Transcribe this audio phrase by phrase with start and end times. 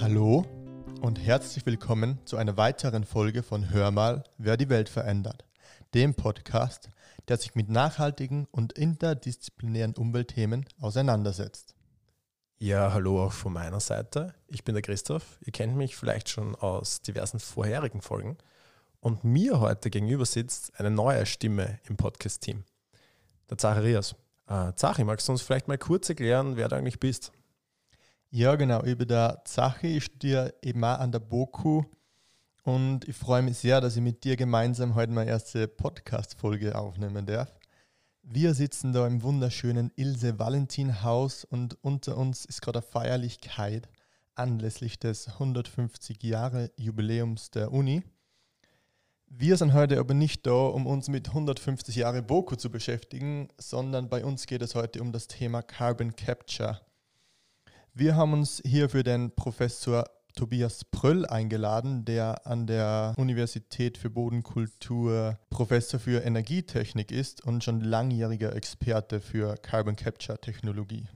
[0.00, 0.44] Hallo
[1.02, 5.44] und herzlich willkommen zu einer weiteren Folge von Hör mal, wer die Welt verändert,
[5.94, 6.90] dem Podcast,
[7.28, 11.74] der sich mit nachhaltigen und interdisziplinären Umweltthemen auseinandersetzt.
[12.58, 14.34] Ja, hallo auch von meiner Seite.
[14.48, 15.38] Ich bin der Christoph.
[15.42, 18.36] Ihr kennt mich vielleicht schon aus diversen vorherigen Folgen.
[19.00, 22.64] Und mir heute gegenüber sitzt eine neue Stimme im Podcast-Team,
[23.48, 24.16] der Zacharias.
[24.48, 27.32] Äh, Zachi, magst du uns vielleicht mal kurz erklären, wer du eigentlich bist?
[28.36, 28.80] Ja, genau.
[28.80, 29.98] Bin der Zachi.
[29.98, 31.84] Ich studiere eben auch an der BOKU.
[32.64, 37.26] Und ich freue mich sehr, dass ich mit dir gemeinsam heute meine erste Podcast-Folge aufnehmen
[37.26, 37.56] darf.
[38.24, 43.88] Wir sitzen da im wunderschönen Ilse Valentin Haus und unter uns ist gerade eine Feierlichkeit
[44.34, 48.02] anlässlich des 150 Jahre Jubiläums der Uni.
[49.28, 54.08] Wir sind heute aber nicht da, um uns mit 150 Jahre BOKU zu beschäftigen, sondern
[54.08, 56.80] bei uns geht es heute um das Thema Carbon Capture.
[57.96, 64.10] Wir haben uns hier für den Professor Tobias Pröll eingeladen, der an der Universität für
[64.10, 71.06] Bodenkultur Professor für Energietechnik ist und schon langjähriger Experte für Carbon Capture Technologie.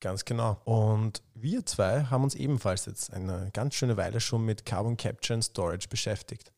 [0.00, 0.60] Ganz genau.
[0.64, 5.36] Und wir zwei haben uns ebenfalls jetzt eine ganz schöne Weile schon mit Carbon Capture
[5.36, 6.52] and Storage beschäftigt.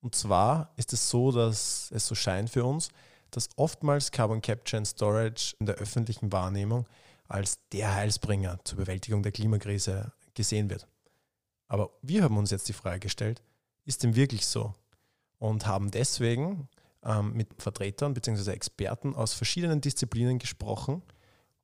[0.00, 2.88] Und zwar ist es so, dass es so scheint für uns,
[3.30, 6.86] dass oftmals Carbon Capture and Storage in der öffentlichen Wahrnehmung
[7.28, 10.86] als der Heilsbringer zur Bewältigung der Klimakrise gesehen wird.
[11.68, 13.42] Aber wir haben uns jetzt die Frage gestellt,
[13.84, 14.74] ist dem wirklich so?
[15.38, 16.68] Und haben deswegen
[17.02, 18.50] ähm, mit Vertretern bzw.
[18.52, 21.02] Experten aus verschiedenen Disziplinen gesprochen,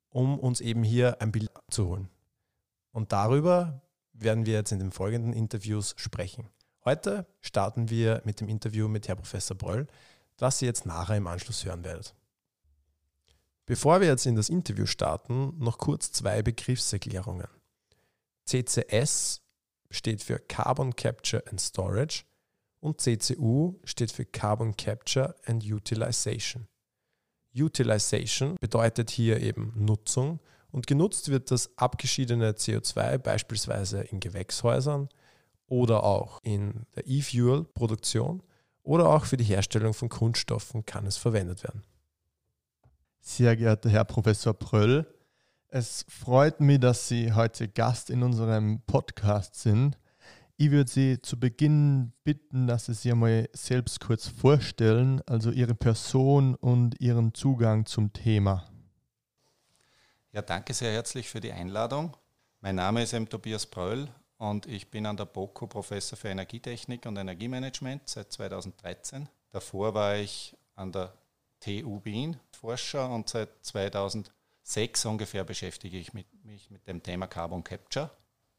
[0.09, 2.09] um uns eben hier ein Bild abzuholen.
[2.93, 3.81] Und darüber
[4.13, 6.49] werden wir jetzt in den folgenden Interviews sprechen.
[6.85, 9.87] Heute starten wir mit dem Interview mit Herrn Professor Bröll,
[10.37, 12.15] das ihr jetzt nachher im Anschluss hören werdet.
[13.67, 17.49] Bevor wir jetzt in das Interview starten, noch kurz zwei Begriffserklärungen.
[18.45, 19.41] CCS
[19.91, 22.25] steht für Carbon Capture and Storage
[22.81, 26.67] und CCU steht für Carbon Capture and Utilization.
[27.55, 35.09] Utilization bedeutet hier eben Nutzung und genutzt wird das abgeschiedene CO2 beispielsweise in Gewächshäusern,
[35.73, 38.43] oder auch in der E-Fuel-Produktion
[38.83, 41.83] oder auch für die Herstellung von Kunststoffen kann es verwendet werden.
[43.25, 45.07] Sehr geehrter Herr Professor Pröll,
[45.69, 49.97] es freut mich, dass Sie heute Gast in unserem Podcast sind.
[50.57, 55.77] Ich würde Sie zu Beginn bitten, dass Sie sich einmal selbst kurz vorstellen, also Ihre
[55.77, 58.69] Person und Ihren Zugang zum Thema.
[60.33, 62.17] Ja, danke sehr herzlich für die Einladung.
[62.61, 63.29] Mein Name ist M.
[63.29, 64.09] Tobias Pröll
[64.39, 69.29] und ich bin an der BOKU Professor für Energietechnik und Energiemanagement seit 2013.
[69.53, 71.15] Davor war ich an der
[71.63, 78.11] TU Wien Forscher und seit 2006 ungefähr beschäftige ich mich mit dem Thema Carbon Capture,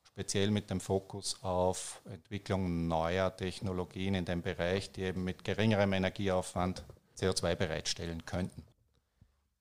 [0.03, 5.93] speziell mit dem Fokus auf Entwicklung neuer Technologien in dem Bereich, die eben mit geringerem
[5.93, 6.85] Energieaufwand
[7.17, 8.63] CO2 bereitstellen könnten.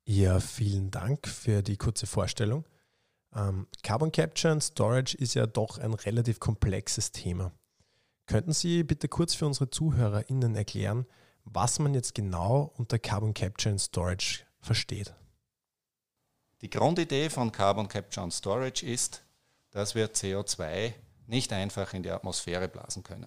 [0.04, 2.64] Ja, vielen Dank für die kurze Vorstellung.
[3.34, 7.53] Ähm, Carbon Capture und Storage ist ja doch ein relativ komplexes Thema.
[8.26, 11.06] Könnten Sie bitte kurz für unsere ZuhörerInnen erklären,
[11.44, 15.14] was man jetzt genau unter Carbon Capture and Storage versteht?
[16.60, 19.22] Die Grundidee von Carbon Capture and Storage ist,
[19.70, 20.94] dass wir CO2
[21.26, 23.26] nicht einfach in die Atmosphäre blasen können.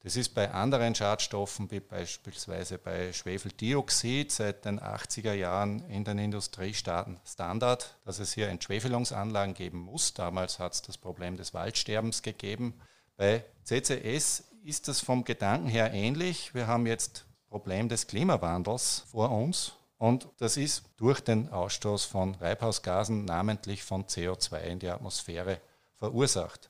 [0.00, 6.18] Das ist bei anderen Schadstoffen, wie beispielsweise bei Schwefeldioxid, seit den 80er Jahren in den
[6.18, 10.14] Industriestaaten Standard, dass es hier Entschwefelungsanlagen geben muss.
[10.14, 12.80] Damals hat es das Problem des Waldsterbens gegeben.
[13.16, 16.54] Bei CCS ist das vom Gedanken her ähnlich.
[16.54, 17.25] Wir haben jetzt
[17.56, 24.04] Problem des Klimawandels vor uns und das ist durch den Ausstoß von Treibhausgasen, namentlich von
[24.04, 25.62] CO2 in die Atmosphäre
[25.94, 26.68] verursacht.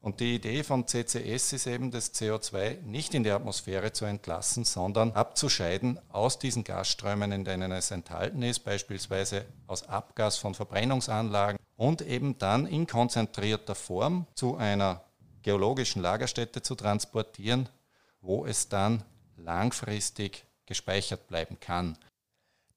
[0.00, 4.64] Und die Idee von CCS ist eben, das CO2 nicht in die Atmosphäre zu entlassen,
[4.64, 11.58] sondern abzuscheiden aus diesen Gasströmen, in denen es enthalten ist, beispielsweise aus Abgas von Verbrennungsanlagen
[11.76, 15.04] und eben dann in konzentrierter Form zu einer
[15.42, 17.68] geologischen Lagerstätte zu transportieren,
[18.22, 19.04] wo es dann
[19.44, 21.96] langfristig gespeichert bleiben kann.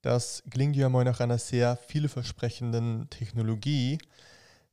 [0.01, 3.97] Das klingt ja mal nach einer sehr vielversprechenden Technologie.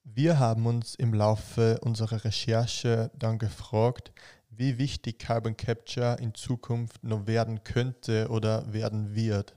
[0.05, 4.12] Wir haben uns im Laufe unserer Recherche dann gefragt,
[4.50, 9.55] wie wichtig Carbon Capture in Zukunft noch werden könnte oder werden wird.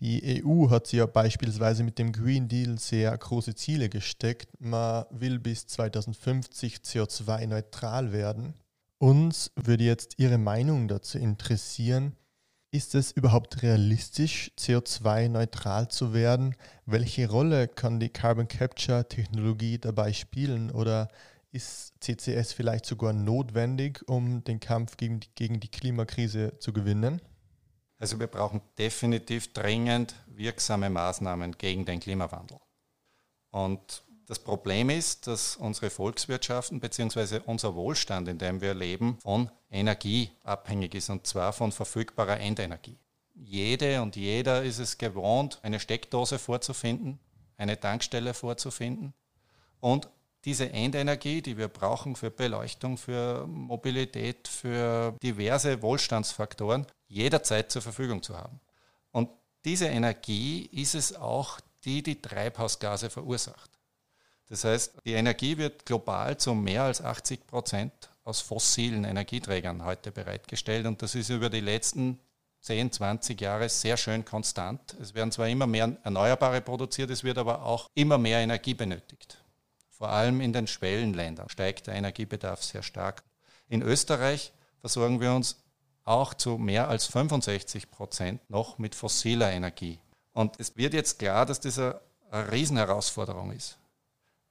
[0.00, 4.48] Die EU hat sich ja beispielsweise mit dem Green Deal sehr große Ziele gesteckt.
[4.58, 8.54] Man will bis 2050 CO2-neutral werden.
[9.02, 12.16] Uns würde jetzt Ihre Meinung dazu interessieren.
[12.70, 16.54] Ist es überhaupt realistisch, CO2-neutral zu werden?
[16.84, 20.70] Welche Rolle kann die Carbon Capture-Technologie dabei spielen?
[20.70, 21.08] Oder
[21.50, 27.22] ist CCS vielleicht sogar notwendig, um den Kampf gegen die, gegen die Klimakrise zu gewinnen?
[27.98, 32.58] Also wir brauchen definitiv dringend wirksame Maßnahmen gegen den Klimawandel.
[33.50, 37.40] Und das Problem ist, dass unsere Volkswirtschaften bzw.
[37.46, 42.96] unser Wohlstand, in dem wir leben, von Energie abhängig ist und zwar von verfügbarer Endenergie.
[43.34, 47.18] Jede und jeder ist es gewohnt, eine Steckdose vorzufinden,
[47.56, 49.14] eine Tankstelle vorzufinden
[49.80, 50.08] und
[50.44, 58.22] diese Endenergie, die wir brauchen für Beleuchtung, für Mobilität, für diverse Wohlstandsfaktoren, jederzeit zur Verfügung
[58.22, 58.60] zu haben.
[59.10, 59.28] Und
[59.64, 63.69] diese Energie ist es auch, die die Treibhausgase verursacht.
[64.50, 67.92] Das heißt, die Energie wird global zu mehr als 80 Prozent
[68.24, 72.18] aus fossilen Energieträgern heute bereitgestellt und das ist über die letzten
[72.62, 74.96] 10, 20 Jahre sehr schön konstant.
[75.00, 79.42] Es werden zwar immer mehr Erneuerbare produziert, es wird aber auch immer mehr Energie benötigt.
[79.88, 83.22] Vor allem in den Schwellenländern steigt der Energiebedarf sehr stark.
[83.68, 85.62] In Österreich versorgen wir uns
[86.04, 90.00] auch zu mehr als 65 Prozent noch mit fossiler Energie.
[90.32, 91.94] Und es wird jetzt klar, dass das eine
[92.50, 93.78] Riesenherausforderung ist,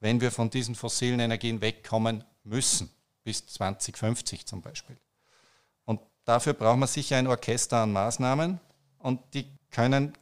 [0.00, 2.90] wenn wir von diesen fossilen Energien wegkommen müssen,
[3.22, 4.96] bis 2050 zum Beispiel.
[5.84, 8.60] Und dafür brauchen wir sicher ein Orchester an Maßnahmen
[8.98, 10.14] und die können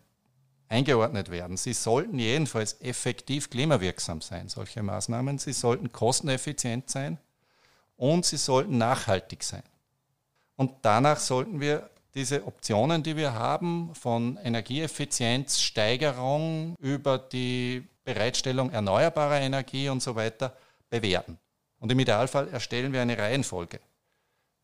[0.69, 1.57] eingeordnet werden.
[1.57, 5.39] Sie sollten jedenfalls effektiv klimawirksam sein, solche Maßnahmen.
[5.39, 7.19] Sie sollten kosteneffizient sein
[7.97, 9.63] und sie sollten nachhaltig sein.
[10.57, 19.39] Und danach sollten wir diese Optionen, die wir haben, von Energieeffizienzsteigerung über die Bereitstellung erneuerbarer
[19.41, 20.57] Energie und so weiter
[20.89, 21.39] bewerten.
[21.79, 23.81] Und im Idealfall erstellen wir eine Reihenfolge,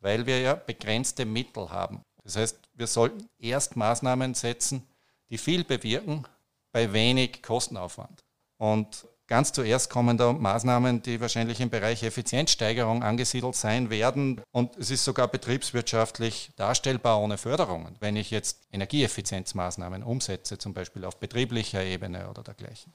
[0.01, 2.01] weil wir ja begrenzte Mittel haben.
[2.23, 4.89] Das heißt, wir sollten erst Maßnahmen setzen,
[5.29, 6.25] die viel bewirken
[6.73, 8.25] bei wenig Kostenaufwand.
[8.57, 14.41] Und ganz zuerst kommen da Maßnahmen, die wahrscheinlich im Bereich Effizienzsteigerung angesiedelt sein werden.
[14.53, 21.05] Und es ist sogar betriebswirtschaftlich darstellbar ohne Förderungen, wenn ich jetzt Energieeffizienzmaßnahmen umsetze, zum Beispiel
[21.05, 22.95] auf betrieblicher Ebene oder dergleichen.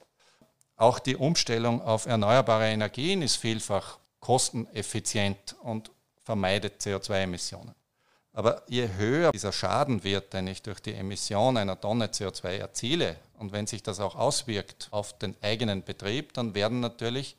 [0.80, 5.90] Auch die Umstellung auf erneuerbare Energien ist vielfach kosteneffizient und
[6.24, 7.74] vermeidet CO2-Emissionen.
[8.32, 13.16] Aber je höher dieser Schaden wird, den ich durch die Emission einer Tonne CO2 erziele,
[13.38, 17.36] und wenn sich das auch auswirkt auf den eigenen Betrieb, dann werden natürlich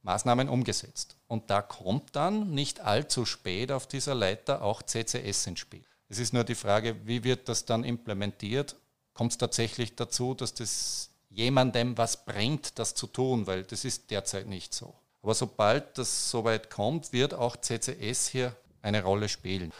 [0.00, 1.18] Maßnahmen umgesetzt.
[1.26, 5.84] Und da kommt dann nicht allzu spät auf dieser Leiter auch CCS ins Spiel.
[6.08, 8.76] Es ist nur die Frage, wie wird das dann implementiert?
[9.12, 14.10] Kommt es tatsächlich dazu, dass das jemandem was bringt, das zu tun, weil das ist
[14.10, 14.92] derzeit nicht so.
[15.22, 19.72] Aber sobald das soweit kommt, wird auch CCS hier eine Rolle spielen.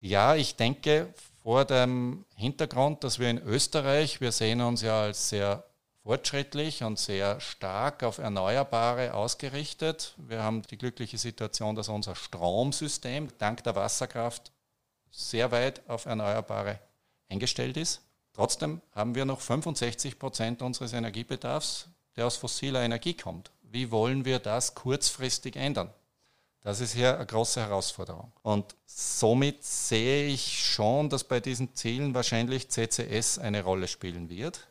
[0.00, 5.28] Ja, ich denke vor dem Hintergrund, dass wir in Österreich, wir sehen uns ja als
[5.28, 5.64] sehr
[6.02, 10.14] fortschrittlich und sehr stark auf Erneuerbare ausgerichtet.
[10.16, 14.50] Wir haben die glückliche Situation, dass unser Stromsystem dank der Wasserkraft
[15.10, 16.80] sehr weit auf Erneuerbare
[17.28, 18.07] eingestellt ist.
[18.38, 23.50] Trotzdem haben wir noch 65 Prozent unseres Energiebedarfs, der aus fossiler Energie kommt.
[23.62, 25.90] Wie wollen wir das kurzfristig ändern?
[26.60, 28.30] Das ist hier eine große Herausforderung.
[28.42, 34.68] Und somit sehe ich schon, dass bei diesen Zielen wahrscheinlich CCS eine Rolle spielen wird.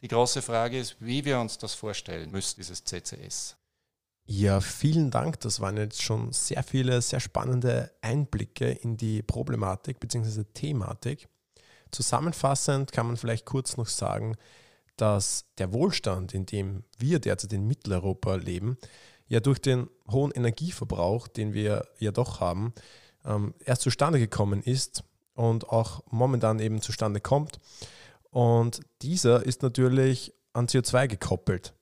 [0.00, 3.56] Die große Frage ist, wie wir uns das vorstellen müssen, dieses CCS.
[4.24, 5.40] Ja, vielen Dank.
[5.40, 10.44] Das waren jetzt schon sehr viele, sehr spannende Einblicke in die Problematik bzw.
[10.54, 11.28] Thematik.
[11.96, 14.36] Zusammenfassend kann man vielleicht kurz noch sagen,
[14.96, 18.76] dass der Wohlstand, in dem wir derzeit in Mitteleuropa leben,
[19.28, 22.74] ja durch den hohen Energieverbrauch, den wir ja doch haben,
[23.24, 27.60] ähm, erst zustande gekommen ist und auch momentan eben zustande kommt.
[28.28, 31.72] Und dieser ist natürlich an CO2 gekoppelt.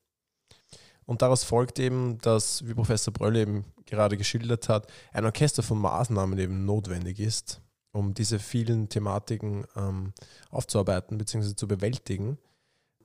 [1.06, 5.80] Und daraus folgt eben, dass, wie Professor Bröll eben gerade geschildert hat, ein Orchester von
[5.80, 7.60] Maßnahmen eben notwendig ist,
[7.94, 10.12] um diese vielen Thematiken ähm,
[10.50, 11.54] aufzuarbeiten bzw.
[11.54, 12.38] zu bewältigen.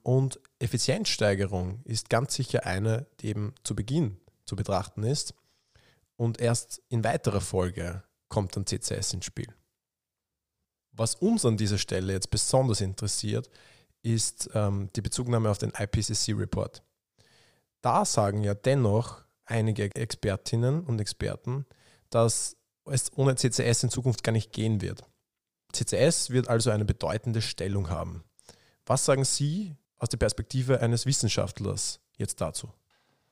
[0.01, 5.36] Und Effizienzsteigerung ist ganz sicher eine, die eben zu Beginn zu betrachten ist.
[6.15, 9.53] Und erst in weiterer Folge kommt dann CCS ins Spiel.
[10.91, 13.50] Was uns an dieser Stelle jetzt besonders interessiert,
[14.01, 16.81] ist ähm, die Bezugnahme auf den IPCC-Report.
[17.81, 21.65] Da sagen ja dennoch einige Expertinnen und Experten,
[22.10, 22.58] dass
[22.89, 25.03] es ohne CCS in Zukunft gar nicht gehen wird.
[25.74, 28.24] CCS wird also eine bedeutende Stellung haben.
[28.86, 32.72] Was sagen Sie aus der Perspektive eines Wissenschaftlers jetzt dazu?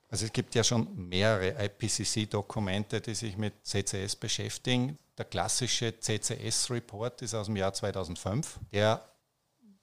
[0.10, 4.98] Also es gibt ja schon mehrere IPCC-Dokumente, die sich mit CCS beschäftigen.
[5.18, 8.60] Der klassische CCS-Report ist aus dem Jahr 2005.
[8.72, 9.02] Der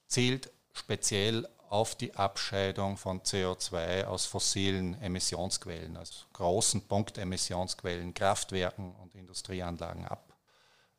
[0.07, 9.17] zielt speziell auf die Abscheidung von CO2 aus fossilen Emissionsquellen, also großen Punktemissionsquellen, Kraftwerken und
[9.17, 10.33] Industrieanlagen ab.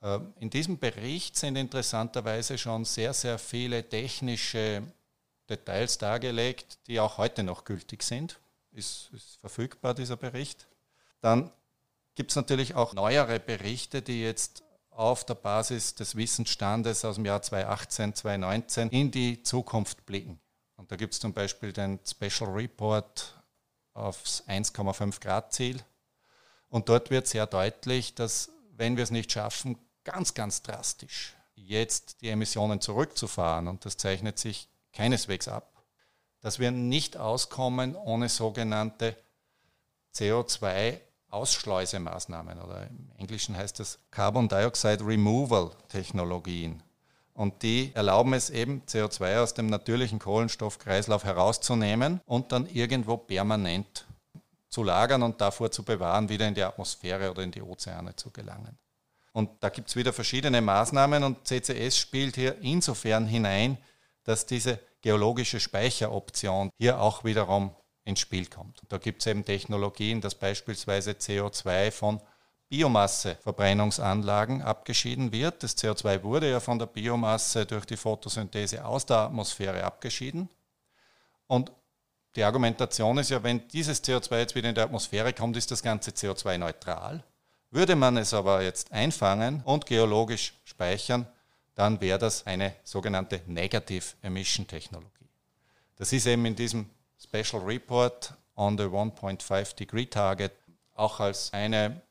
[0.03, 4.83] Ähm, in diesem Bericht sind interessanterweise schon sehr, sehr viele technische
[5.49, 8.37] Details dargelegt, die auch heute noch gültig sind.
[8.73, 10.67] Ist, ist verfügbar, dieser Bericht.
[11.21, 11.51] Dann
[12.15, 17.23] gibt es natürlich auch neuere Berichte, die jetzt auf der Basis des Wissensstandes aus dem
[17.23, 20.41] Jahr 2018, 2019 in die Zukunft blicken.
[20.85, 23.33] Und da gibt es zum Beispiel den Special Report
[23.95, 25.81] aufs 1,5 Grad Ziel.
[26.69, 32.21] Und dort wird sehr deutlich, dass wenn wir es nicht schaffen, ganz, ganz drastisch jetzt
[32.21, 35.83] die Emissionen zurückzufahren, und das zeichnet sich keineswegs ab,
[36.41, 39.17] dass wir nicht auskommen ohne sogenannte
[40.13, 46.83] CO2-Ausschleusemaßnahmen oder im Englischen heißt das Carbon Dioxide Removal Technologien.
[47.35, 54.05] Und die erlauben es eben, CO2 aus dem natürlichen Kohlenstoffkreislauf herauszunehmen und dann irgendwo permanent
[54.69, 58.31] zu lagern und davor zu bewahren, wieder in die Atmosphäre oder in die Ozeane zu
[58.31, 58.77] gelangen.
[59.33, 63.77] Und da gibt es wieder verschiedene Maßnahmen und CCS spielt hier insofern hinein,
[64.23, 67.75] dass diese geologische Speicheroption hier auch wiederum
[68.05, 68.81] ins Spiel kommt.
[68.87, 72.21] Da gibt es eben Technologien, dass beispielsweise CO2 von
[72.69, 75.61] Biomasseverbrennungsanlagen abgeschieden wird.
[75.63, 80.49] Das CO2 wurde ja von der Biomasse durch die Photosynthese aus der Atmosphäre abgeschieden.
[81.47, 81.71] Und
[82.35, 85.81] die Argumentation ist ja, wenn dieses CO2 jetzt wieder in die Atmosphäre kommt, ist das
[85.81, 87.23] ganze CO2 neutral.
[87.71, 91.27] Würde man es aber jetzt einfangen und geologisch speichern,
[91.75, 95.29] dann wäre das eine sogenannte Negative Emission Technologie.
[95.97, 96.89] Das ist eben in diesem
[97.21, 100.51] Special Report on the 1.5 Degree Target
[100.93, 102.01] auch als eine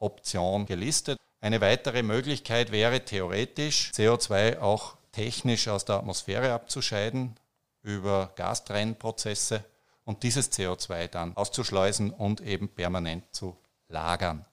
[0.00, 1.18] Option gelistet.
[1.40, 7.36] Eine weitere Möglichkeit wäre theoretisch, CO2 auch technisch aus der Atmosphäre abzuscheiden
[7.82, 9.64] über Gastrennprozesse
[10.04, 13.56] und dieses CO2 dann auszuschleusen und eben permanent zu
[13.88, 14.44] lagern.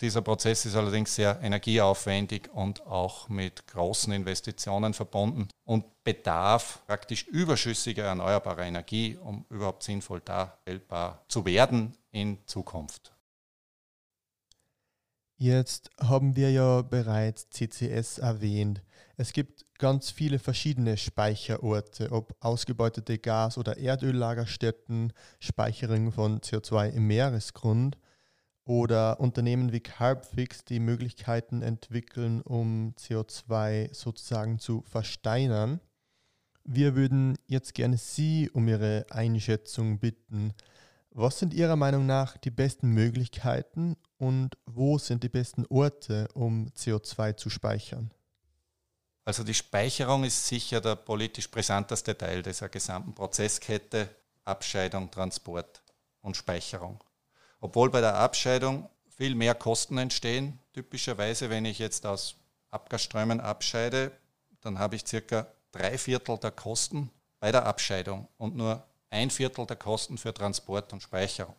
[0.00, 7.26] Dieser Prozess ist allerdings sehr energieaufwendig und auch mit großen Investitionen verbunden und bedarf praktisch
[7.26, 13.15] überschüssiger erneuerbarer Energie, um überhaupt sinnvoll darstellbar zu werden in Zukunft.
[15.38, 18.82] Jetzt haben wir ja bereits CCS erwähnt.
[19.18, 27.06] Es gibt ganz viele verschiedene Speicherorte, ob ausgebeutete Gas- oder Erdöllagerstätten, Speicherung von CO2 im
[27.06, 27.98] Meeresgrund
[28.64, 35.80] oder Unternehmen wie Carbfix, die Möglichkeiten entwickeln, um CO2 sozusagen zu versteinern.
[36.64, 40.54] Wir würden jetzt gerne Sie um Ihre Einschätzung bitten.
[41.10, 46.68] Was sind Ihrer Meinung nach die besten Möglichkeiten und wo sind die besten Orte, um
[46.70, 48.10] CO2 zu speichern?
[49.24, 54.08] Also die Speicherung ist sicher der politisch brisanteste Teil dieser gesamten Prozesskette,
[54.44, 55.82] Abscheidung, Transport
[56.22, 57.02] und Speicherung.
[57.60, 62.36] Obwohl bei der Abscheidung viel mehr Kosten entstehen, typischerweise, wenn ich jetzt aus
[62.70, 64.12] Abgasströmen abscheide,
[64.60, 69.66] dann habe ich circa drei Viertel der Kosten bei der Abscheidung und nur ein Viertel
[69.66, 71.56] der Kosten für Transport und Speicherung.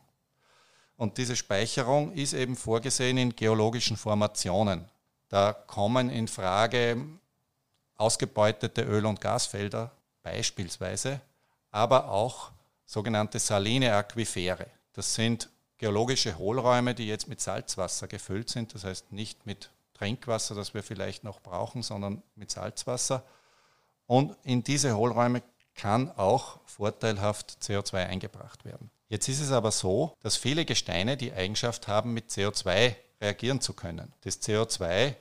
[0.98, 4.86] Und diese Speicherung ist eben vorgesehen in geologischen Formationen.
[5.30, 7.06] Da kommen in Frage
[7.96, 9.92] ausgebeutete Öl- und Gasfelder
[10.24, 11.22] beispielsweise,
[11.72, 12.52] aber auch
[12.86, 14.68] sogenannte saline Aquifere.
[14.94, 20.56] Das sind geologische Hohlräume, die jetzt mit Salzwasser gefüllt sind, das heißt nicht mit Trinkwasser,
[20.56, 23.24] das wir vielleicht noch brauchen, sondern mit Salzwasser.
[24.06, 25.44] Und in diese Hohlräume
[25.76, 28.90] kann auch vorteilhaft CO2 eingebracht werden.
[29.10, 33.74] Jetzt ist es aber so, dass viele Gesteine die Eigenschaft haben, mit CO2 reagieren zu
[33.74, 34.14] können.
[34.22, 35.16] Das CO2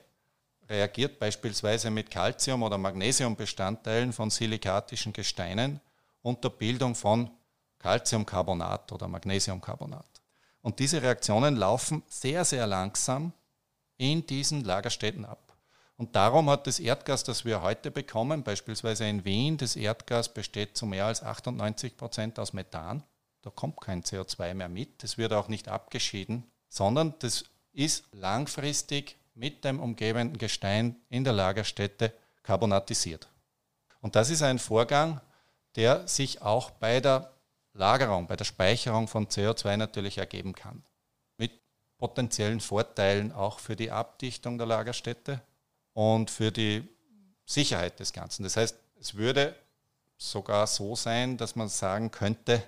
[0.69, 5.79] reagiert beispielsweise mit Calcium- oder Magnesiumbestandteilen von silikatischen Gesteinen
[6.21, 7.31] unter Bildung von
[7.79, 10.05] Calciumcarbonat oder Magnesiumcarbonat.
[10.61, 13.31] Und diese Reaktionen laufen sehr, sehr langsam
[13.97, 15.55] in diesen Lagerstätten ab.
[15.95, 20.75] Und darum hat das Erdgas, das wir heute bekommen, beispielsweise in Wien, das Erdgas besteht
[20.75, 23.03] zu mehr als 98 Prozent aus Methan.
[23.47, 29.15] Da kommt kein CO2 mehr mit, das wird auch nicht abgeschieden, sondern das ist langfristig
[29.35, 32.11] mit dem umgebenden Gestein in der Lagerstätte
[32.43, 33.29] karbonatisiert.
[34.01, 35.21] Und das ist ein Vorgang,
[35.77, 37.31] der sich auch bei der
[37.71, 40.83] Lagerung, bei der Speicherung von CO2 natürlich ergeben kann.
[41.37, 41.53] Mit
[41.97, 45.41] potenziellen Vorteilen auch für die Abdichtung der Lagerstätte,
[45.93, 46.85] und für die
[47.45, 48.43] Sicherheit des Ganzen.
[48.43, 49.55] Das heißt, es würde
[50.17, 52.61] sogar so sein, dass man sagen könnte,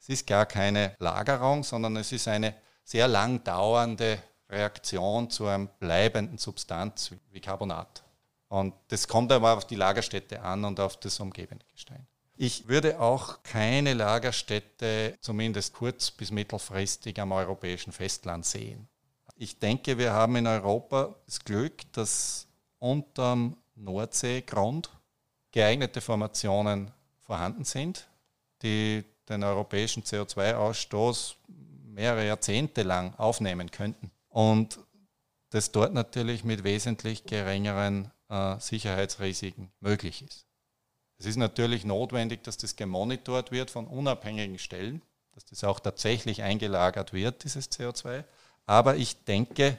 [0.00, 5.68] es ist gar keine Lagerung, sondern es ist eine sehr lang dauernde Reaktion zu einem
[5.78, 8.02] bleibenden Substanz wie Carbonat.
[8.48, 12.06] Und das kommt aber auf die Lagerstätte an und auf das umgebende Gestein.
[12.36, 18.88] Ich würde auch keine Lagerstätte, zumindest kurz- bis mittelfristig, am europäischen Festland sehen.
[19.36, 22.46] Ich denke, wir haben in Europa das Glück, dass
[22.78, 24.88] unterm Nordseegrund
[25.52, 26.90] geeignete Formationen
[27.20, 28.08] vorhanden sind,
[28.62, 31.34] die den europäischen CO2-Ausstoß
[31.84, 34.10] mehrere Jahrzehnte lang aufnehmen könnten.
[34.28, 34.78] Und
[35.50, 40.46] das dort natürlich mit wesentlich geringeren äh, Sicherheitsrisiken möglich ist.
[41.18, 46.42] Es ist natürlich notwendig, dass das gemonitort wird von unabhängigen Stellen, dass das auch tatsächlich
[46.42, 48.24] eingelagert wird, dieses CO2.
[48.66, 49.78] Aber ich denke,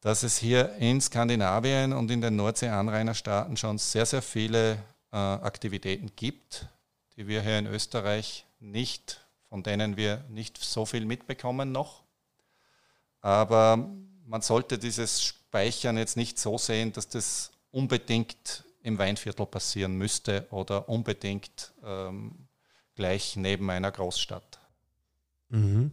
[0.00, 4.72] dass es hier in Skandinavien und in den Nordsee-Anrainerstaaten schon sehr, sehr viele
[5.12, 6.68] äh, Aktivitäten gibt,
[7.16, 12.04] die wir hier in Österreich nicht, von denen wir nicht so viel mitbekommen noch.
[13.20, 13.88] Aber
[14.26, 20.46] man sollte dieses Speichern jetzt nicht so sehen, dass das unbedingt im Weinviertel passieren müsste
[20.50, 22.48] oder unbedingt ähm,
[22.94, 24.60] gleich neben einer Großstadt.
[25.48, 25.92] Mhm.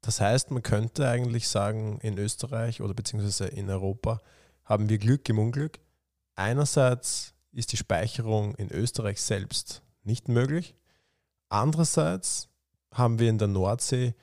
[0.00, 4.20] Das heißt, man könnte eigentlich sagen, in Österreich oder beziehungsweise in Europa
[4.64, 5.78] haben wir Glück im Unglück.
[6.36, 10.74] Einerseits ist die Speicherung in Österreich selbst nicht möglich.
[11.50, 12.48] Andererseits
[12.94, 14.14] haben wir in der Nordsee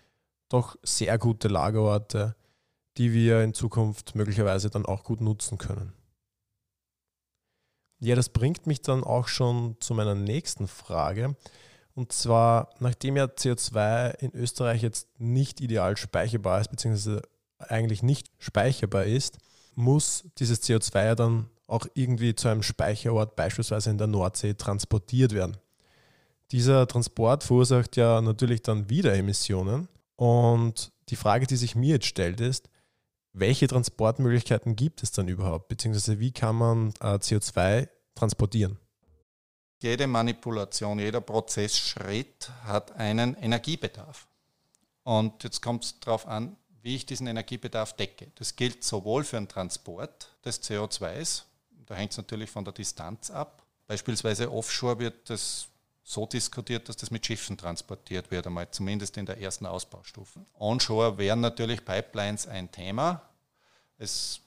[0.49, 2.35] doch sehr gute Lagerorte,
[2.97, 5.93] die wir in Zukunft möglicherweise dann auch gut nutzen können.
[7.99, 11.35] Ja, das bringt mich dann auch schon zu meiner nächsten Frage.
[11.95, 17.23] Und zwar, nachdem ja CO2 in Österreich jetzt nicht ideal speicherbar ist, beziehungsweise
[17.59, 19.39] eigentlich nicht speicherbar ist,
[19.73, 25.33] muss dieses CO2 ja dann auch irgendwie zu einem Speicherort, beispielsweise in der Nordsee, transportiert
[25.33, 25.57] werden.
[26.51, 29.87] Dieser Transport verursacht ja natürlich dann wieder Emissionen.
[30.15, 32.69] Und die Frage, die sich mir jetzt stellt, ist,
[33.33, 35.67] welche Transportmöglichkeiten gibt es dann überhaupt?
[35.67, 38.79] Beziehungsweise wie kann man äh, CO2 transportieren?
[39.79, 44.27] Jede Manipulation, jeder Prozessschritt hat einen Energiebedarf.
[45.03, 48.31] Und jetzt kommt es darauf an, wie ich diesen Energiebedarf decke.
[48.35, 51.43] Das gilt sowohl für den Transport des CO2s,
[51.85, 53.63] da hängt es natürlich von der Distanz ab.
[53.87, 55.67] Beispielsweise offshore wird das
[56.09, 60.39] so diskutiert, dass das mit Schiffen transportiert wird, einmal zumindest in der ersten Ausbaustufe.
[60.57, 63.21] Onshore wären natürlich Pipelines ein Thema.
[63.97, 64.39] Es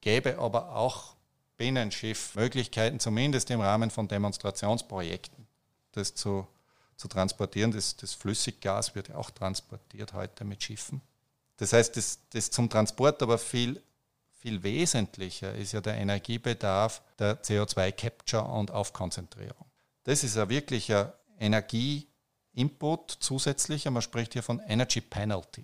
[0.00, 1.14] gäbe aber auch
[1.56, 5.46] Binnenschiff Möglichkeiten, zumindest im Rahmen von Demonstrationsprojekten,
[5.92, 6.48] das zu,
[6.96, 7.70] zu transportieren.
[7.70, 11.00] Das, das Flüssiggas wird ja auch transportiert heute mit Schiffen.
[11.58, 13.80] Das heißt, das, das zum Transport aber viel,
[14.40, 19.69] viel wesentlicher ist ja der Energiebedarf der CO2-Capture und Aufkonzentrierung.
[20.10, 23.92] Das ist ein Energieinput zusätzlicher.
[23.92, 25.62] Man spricht hier von Energy Penalty,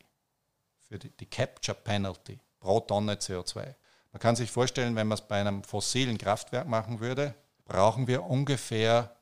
[0.78, 3.74] für die, die Capture Penalty pro Tonne CO2.
[4.12, 8.22] Man kann sich vorstellen, wenn man es bei einem fossilen Kraftwerk machen würde, brauchen wir
[8.22, 9.16] ungefähr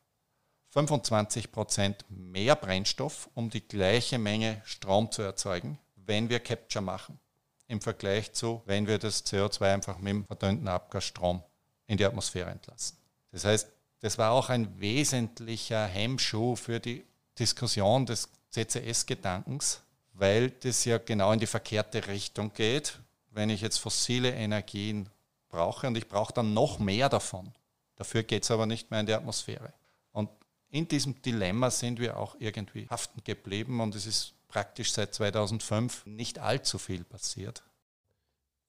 [0.68, 7.18] 25 Prozent mehr Brennstoff, um die gleiche Menge Strom zu erzeugen, wenn wir Capture machen,
[7.66, 11.42] im Vergleich zu, wenn wir das CO2 einfach mit dem verdünnten Abgasstrom
[11.86, 12.98] in die Atmosphäre entlassen.
[13.30, 13.73] Das heißt,
[14.04, 17.06] das war auch ein wesentlicher Hemmschuh für die
[17.38, 19.80] Diskussion des CCS-Gedankens,
[20.12, 22.98] weil das ja genau in die verkehrte Richtung geht.
[23.30, 25.08] Wenn ich jetzt fossile Energien
[25.48, 27.50] brauche und ich brauche dann noch mehr davon,
[27.96, 29.72] dafür geht es aber nicht mehr in die Atmosphäre.
[30.12, 30.28] Und
[30.68, 36.04] in diesem Dilemma sind wir auch irgendwie haften geblieben und es ist praktisch seit 2005
[36.04, 37.62] nicht allzu viel passiert.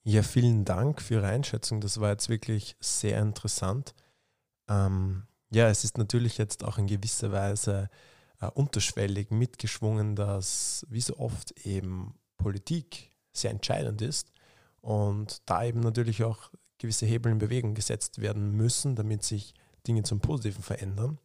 [0.05, 1.81] Ja, vielen Dank für Ihre Einschätzung.
[1.81, 3.93] Das war jetzt wirklich sehr interessant.
[4.67, 7.89] Ähm, ja, es ist natürlich jetzt auch in gewisser Weise
[8.41, 14.32] äh, unterschwellig mitgeschwungen, dass wie so oft eben Politik sehr entscheidend ist
[14.82, 19.54] und da eben natürlich auch gewisse Hebel in Bewegung gesetzt werden müssen, damit sich
[19.88, 21.19] Dinge zum Positiven verändern.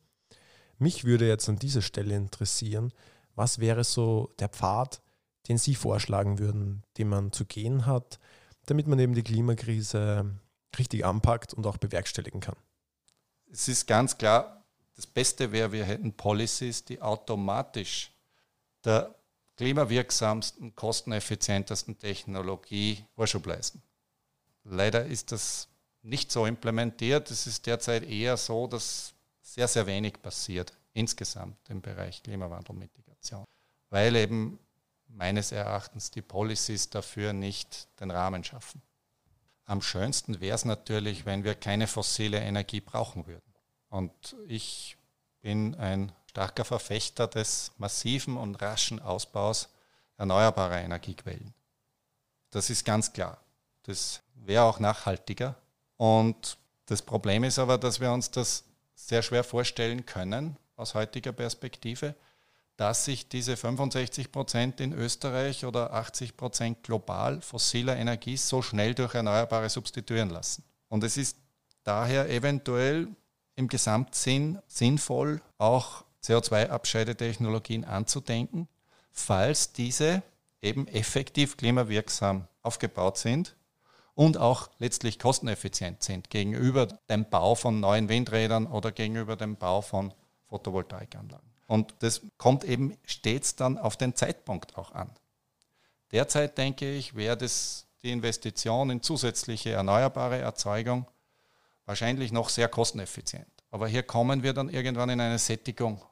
[0.78, 2.92] Mich würde jetzt an dieser Stelle interessieren,
[3.34, 5.02] was wäre so der Pfad,
[5.48, 8.18] den Sie vorschlagen würden, den man zu gehen hat,
[8.66, 10.38] damit man eben die Klimakrise
[10.78, 12.56] richtig anpackt und auch bewerkstelligen kann?
[13.52, 14.64] Es ist ganz klar,
[14.96, 18.12] das Beste wäre, wir hätten Policies, die automatisch
[18.84, 19.14] der
[19.56, 23.82] klimawirksamsten, kosteneffizientesten Technologie Vorschub leisten.
[24.64, 25.68] Leider ist das
[26.02, 27.30] nicht so implementiert.
[27.30, 33.44] Es ist derzeit eher so, dass sehr, sehr wenig passiert insgesamt im Bereich Klimawandelmitigation,
[33.90, 34.58] weil eben
[35.08, 38.82] meines Erachtens die Policies dafür nicht den Rahmen schaffen.
[39.70, 43.54] Am schönsten wäre es natürlich, wenn wir keine fossile Energie brauchen würden.
[43.88, 44.96] Und ich
[45.42, 49.68] bin ein starker Verfechter des massiven und raschen Ausbaus
[50.16, 51.54] erneuerbarer Energiequellen.
[52.50, 53.38] Das ist ganz klar.
[53.84, 55.54] Das wäre auch nachhaltiger.
[55.96, 58.64] Und das Problem ist aber, dass wir uns das
[58.96, 62.16] sehr schwer vorstellen können, aus heutiger Perspektive,
[62.80, 68.94] dass sich diese 65 Prozent in Österreich oder 80 Prozent global fossiler Energie so schnell
[68.94, 70.64] durch Erneuerbare substituieren lassen.
[70.88, 71.36] Und es ist
[71.84, 73.08] daher eventuell
[73.54, 78.66] im Gesamtsinn sinnvoll, auch CO2-Abscheidetechnologien anzudenken,
[79.12, 80.22] falls diese
[80.62, 83.56] eben effektiv klimawirksam aufgebaut sind
[84.14, 89.82] und auch letztlich kosteneffizient sind gegenüber dem Bau von neuen Windrädern oder gegenüber dem Bau
[89.82, 90.14] von
[90.48, 91.49] Photovoltaikanlagen.
[91.70, 95.08] Und das kommt eben stets dann auf den Zeitpunkt auch an.
[96.10, 101.06] Derzeit denke ich, wäre das die Investition in zusätzliche erneuerbare Erzeugung
[101.86, 103.46] wahrscheinlich noch sehr kosteneffizient.
[103.70, 106.02] Aber hier kommen wir dann irgendwann in eine Sättigung,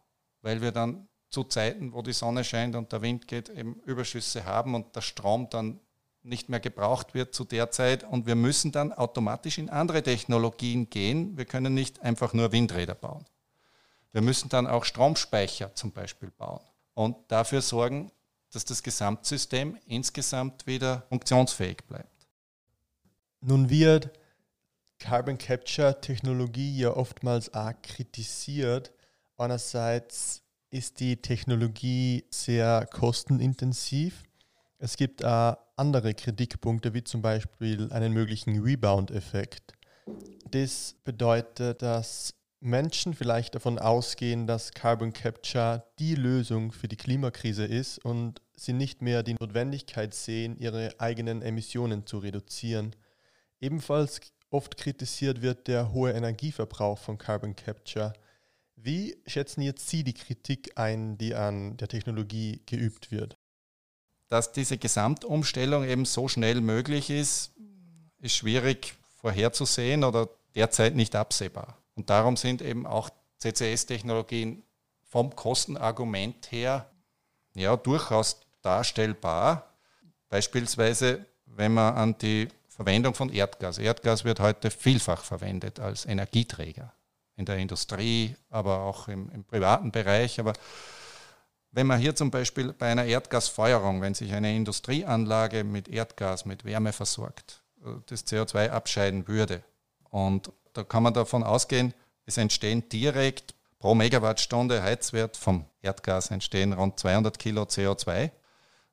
[0.42, 4.44] weil wir dann zu Zeiten, wo die Sonne scheint und der Wind geht, eben Überschüsse
[4.44, 5.80] haben und der Strom dann
[6.22, 10.88] nicht mehr gebraucht wird zu der Zeit und wir müssen dann automatisch in andere Technologien
[10.88, 11.36] gehen.
[11.36, 13.24] Wir können nicht einfach nur Windräder bauen.
[14.12, 16.60] Wir müssen dann auch Stromspeicher zum Beispiel bauen
[16.94, 18.10] und dafür sorgen,
[18.52, 22.26] dass das Gesamtsystem insgesamt wieder funktionsfähig bleibt.
[23.40, 24.10] Nun wird
[24.98, 28.92] Carbon Capture Technologie ja oftmals auch kritisiert.
[29.36, 34.24] Einerseits ist die Technologie sehr kostenintensiv.
[34.78, 39.74] Es gibt auch andere Kritikpunkte, wie zum Beispiel einen möglichen Rebound-Effekt.
[40.50, 47.64] Das bedeutet, dass Menschen vielleicht davon ausgehen, dass Carbon Capture die Lösung für die Klimakrise
[47.64, 52.96] ist und sie nicht mehr die Notwendigkeit sehen, ihre eigenen Emissionen zu reduzieren.
[53.60, 58.12] Ebenfalls oft kritisiert wird der hohe Energieverbrauch von Carbon Capture.
[58.74, 63.36] Wie schätzen jetzt Sie die Kritik ein, die an der Technologie geübt wird?
[64.28, 67.52] Dass diese Gesamtumstellung eben so schnell möglich ist,
[68.18, 71.78] ist schwierig vorherzusehen oder derzeit nicht absehbar.
[71.98, 74.62] Und darum sind eben auch CCS-Technologien
[75.02, 76.88] vom Kostenargument her
[77.54, 79.74] ja durchaus darstellbar.
[80.28, 83.78] Beispielsweise, wenn man an die Verwendung von Erdgas.
[83.78, 86.92] Erdgas wird heute vielfach verwendet als Energieträger
[87.34, 90.38] in der Industrie, aber auch im, im, privaten Bereich.
[90.38, 90.52] Aber
[91.72, 96.64] wenn man hier zum Beispiel bei einer Erdgasfeuerung, wenn sich eine Industrieanlage mit Erdgas, mit
[96.64, 99.64] Wärme versorgt, äh, das CO2 abscheiden würde
[100.10, 101.92] und da kann man davon ausgehen,
[102.24, 108.10] es entstehen direkt pro Megawattstunde Heizwert vom Erdgas entstehen rund 200 Kilo CO2.
[108.14, 108.30] Äh,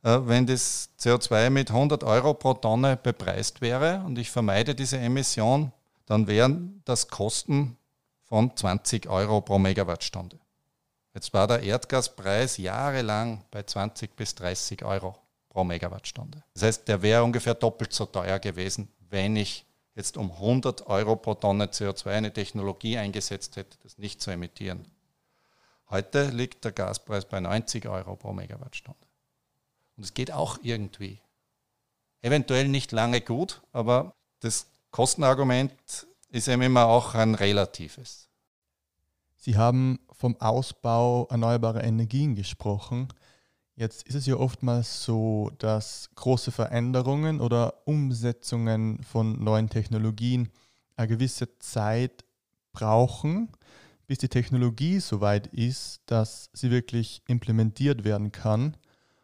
[0.02, 5.72] wenn das CO2 mit 100 Euro pro Tonne bepreist wäre und ich vermeide diese Emission,
[6.08, 7.78] dann wären das Kosten
[8.24, 10.40] von 20 Euro pro Megawattstunde.
[11.14, 15.16] Jetzt war der Erdgaspreis jahrelang bei 20 bis 30 Euro
[15.50, 16.44] pro Megawattstunde.
[16.56, 21.16] Das heißt, der wäre ungefähr doppelt so teuer gewesen, wenn ich jetzt um 100 Euro
[21.16, 24.86] pro Tonne CO2 eine Technologie eingesetzt hätte, das nicht zu emittieren.
[25.90, 29.00] Heute liegt der Gaspreis bei 90 Euro pro Megawattstunde.
[29.96, 31.22] Und es geht auch irgendwie.
[32.22, 38.30] Eventuell nicht lange gut, aber das Kostenargument ist eben immer auch ein relatives.
[39.38, 43.10] Sie haben vom Ausbau erneuerbarer Energien gesprochen.
[43.78, 50.50] Jetzt ist es ja oftmals so, dass große Veränderungen oder Umsetzungen von neuen Technologien
[50.96, 52.24] eine gewisse Zeit
[52.72, 53.50] brauchen,
[54.08, 58.78] bis die Technologie so weit ist, dass sie wirklich implementiert werden kann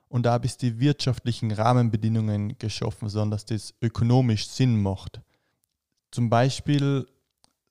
[0.10, 5.22] und da bis die wirtschaftlichen Rahmenbedingungen geschaffen sind, dass das ökonomisch Sinn macht.
[6.12, 7.08] Zum Beispiel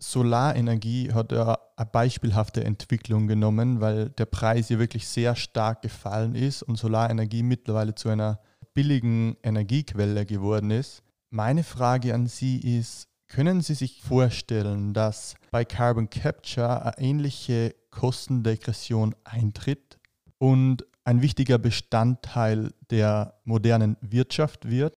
[0.01, 6.35] Solarenergie hat ja eine beispielhafte Entwicklung genommen, weil der Preis hier wirklich sehr stark gefallen
[6.35, 8.41] ist und Solarenergie mittlerweile zu einer
[8.75, 11.03] billigen Energiequelle geworden ist.
[11.31, 17.75] Meine Frage an Sie ist, können Sie sich vorstellen, dass bei Carbon Capture eine ähnliche
[17.91, 19.99] Kostendegression eintritt
[20.39, 24.95] und ein wichtiger Bestandteil der modernen Wirtschaft wird?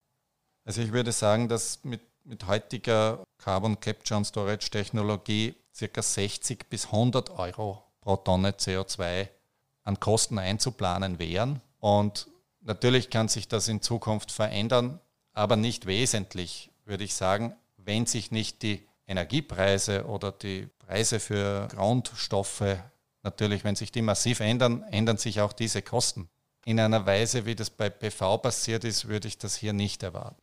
[0.66, 6.02] Also ich würde sagen, dass mit mit heutiger Carbon Capture und Storage Technologie ca.
[6.02, 9.28] 60 bis 100 Euro pro Tonne CO2
[9.84, 11.62] an Kosten einzuplanen wären.
[11.80, 12.28] Und
[12.62, 15.00] natürlich kann sich das in Zukunft verändern,
[15.34, 21.68] aber nicht wesentlich, würde ich sagen, wenn sich nicht die Energiepreise oder die Preise für
[21.70, 22.78] Grundstoffe,
[23.24, 26.30] natürlich, wenn sich die massiv ändern, ändern sich auch diese Kosten.
[26.66, 30.43] In einer Weise, wie das bei PV passiert ist, würde ich das hier nicht erwarten.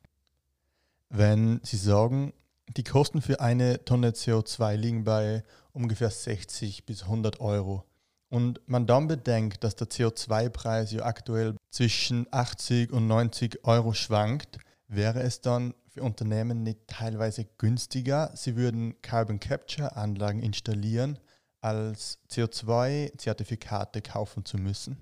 [1.11, 2.33] Wenn Sie sagen,
[2.69, 5.43] die Kosten für eine Tonne CO2 liegen bei
[5.73, 7.85] ungefähr 60 bis 100 Euro
[8.29, 14.59] und man dann bedenkt, dass der CO2-Preis ja aktuell zwischen 80 und 90 Euro schwankt,
[14.87, 21.19] wäre es dann für Unternehmen nicht teilweise günstiger, sie würden Carbon Capture Anlagen installieren,
[21.61, 24.97] als CO2-Zertifikate kaufen zu müssen?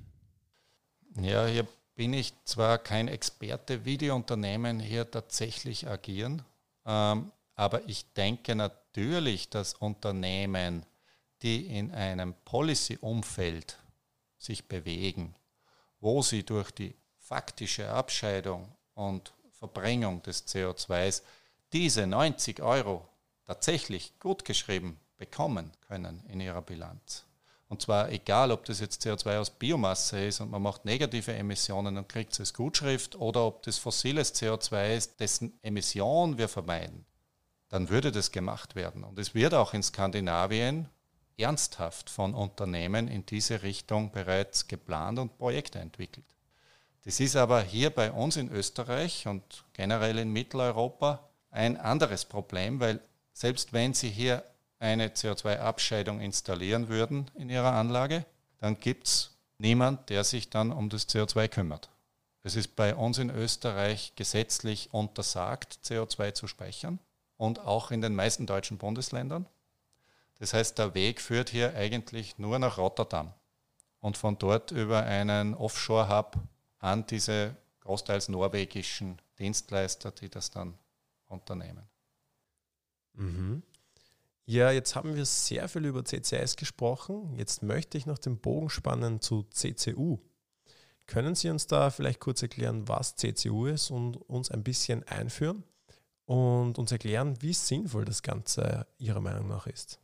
[1.20, 1.66] Ja, hier
[1.98, 6.44] bin ich zwar kein Experte, wie die Unternehmen hier tatsächlich agieren,
[6.86, 10.86] ähm, aber ich denke natürlich, dass Unternehmen,
[11.42, 13.80] die in einem Policy-Umfeld
[14.36, 15.34] sich bewegen,
[15.98, 21.22] wo sie durch die faktische Abscheidung und Verbringung des CO2s
[21.72, 23.08] diese 90 Euro
[23.44, 27.27] tatsächlich gut geschrieben bekommen können in ihrer Bilanz.
[27.68, 31.98] Und zwar egal, ob das jetzt CO2 aus Biomasse ist und man macht negative Emissionen
[31.98, 37.04] und kriegt es als Gutschrift oder ob das fossiles CO2 ist, dessen Emission wir vermeiden,
[37.68, 39.04] dann würde das gemacht werden.
[39.04, 40.88] Und es wird auch in Skandinavien
[41.36, 46.26] ernsthaft von Unternehmen in diese Richtung bereits geplant und Projekte entwickelt.
[47.04, 52.80] Das ist aber hier bei uns in Österreich und generell in Mitteleuropa ein anderes Problem,
[52.80, 53.00] weil
[53.32, 54.42] selbst wenn Sie hier
[54.78, 58.24] eine CO2-Abscheidung installieren würden in Ihrer Anlage,
[58.58, 61.88] dann gibt es niemand, der sich dann um das CO2 kümmert.
[62.42, 66.98] Es ist bei uns in Österreich gesetzlich untersagt, CO2 zu speichern
[67.36, 69.46] und auch in den meisten deutschen Bundesländern.
[70.38, 73.32] Das heißt, der Weg führt hier eigentlich nur nach Rotterdam
[74.00, 76.36] und von dort über einen Offshore-Hub
[76.78, 80.78] an diese großteils norwegischen Dienstleister, die das dann
[81.26, 81.88] unternehmen.
[83.14, 83.62] Mhm.
[84.50, 87.34] Ja, jetzt haben wir sehr viel über CCS gesprochen.
[87.36, 90.20] Jetzt möchte ich noch den Bogen spannen zu CCU.
[91.06, 95.64] Können Sie uns da vielleicht kurz erklären, was CCU ist und uns ein bisschen einführen
[96.24, 99.98] und uns erklären, wie sinnvoll das Ganze Ihrer Meinung nach ist?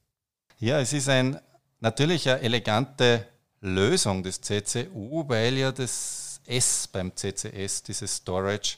[0.59, 1.41] Ja, es ist ein,
[1.81, 3.27] natürlich eine elegante
[3.63, 8.77] Lösung des CCU, weil ja das S beim CCS, dieses Storage,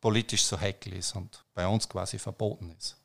[0.00, 2.96] politisch so heikel ist und bei uns quasi verboten ist.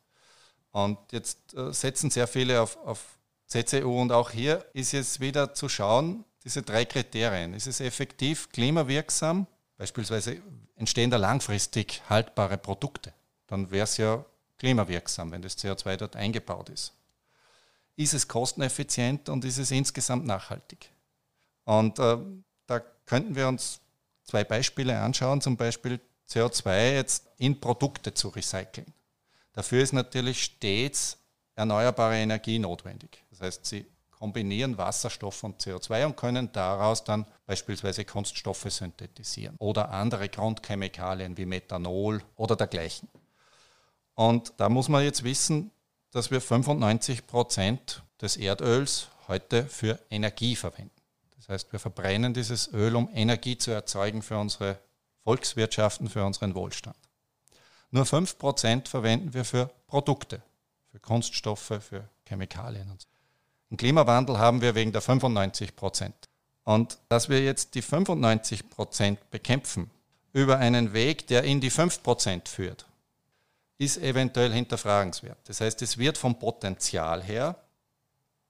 [0.72, 3.04] Und jetzt äh, setzen sehr viele auf, auf
[3.46, 7.54] CCU und auch hier ist jetzt wieder zu schauen, diese drei Kriterien.
[7.54, 9.46] Ist es effektiv klimawirksam?
[9.76, 10.40] Beispielsweise
[10.76, 13.12] entstehen da langfristig haltbare Produkte.
[13.46, 14.24] Dann wäre es ja
[14.58, 16.92] klimawirksam, wenn das CO2 dort eingebaut ist.
[17.96, 20.90] Ist es kosteneffizient und ist es insgesamt nachhaltig?
[21.64, 22.16] Und äh,
[22.66, 23.80] da könnten wir uns
[24.24, 28.92] zwei Beispiele anschauen, zum Beispiel CO2 jetzt in Produkte zu recyceln.
[29.52, 31.18] Dafür ist natürlich stets
[31.54, 33.22] erneuerbare Energie notwendig.
[33.30, 39.90] Das heißt, sie kombinieren Wasserstoff und CO2 und können daraus dann beispielsweise Kunststoffe synthetisieren oder
[39.90, 43.08] andere Grundchemikalien wie Methanol oder dergleichen.
[44.14, 45.72] Und da muss man jetzt wissen,
[46.12, 50.92] dass wir 95 Prozent des Erdöls heute für Energie verwenden.
[51.36, 54.78] Das heißt, wir verbrennen dieses Öl, um Energie zu erzeugen für unsere
[55.24, 56.96] Volkswirtschaften, für unseren Wohlstand.
[57.92, 60.42] Nur 5% verwenden wir für Produkte,
[60.90, 63.08] für Kunststoffe, für Chemikalien und so.
[63.68, 66.12] Im Klimawandel haben wir wegen der 95%
[66.64, 69.90] Und dass wir jetzt die 95% bekämpfen
[70.32, 72.86] über einen Weg, der in die 5% führt,
[73.76, 75.38] ist eventuell hinterfragenswert.
[75.44, 77.56] Das heißt, es wird vom Potenzial her